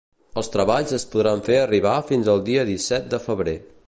Els 0.41 0.47
treballs 0.53 0.93
es 0.97 1.05
podran 1.11 1.43
fer 1.49 1.59
arribar 1.65 1.93
fins 2.07 2.31
el 2.35 2.43
dia 2.51 2.65
disset 2.71 3.07
de 3.13 3.21
febrer. 3.27 3.59